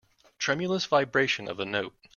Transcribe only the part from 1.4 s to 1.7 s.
of a